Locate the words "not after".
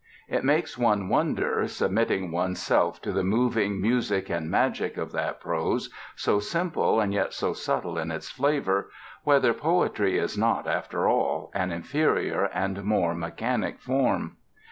10.35-11.07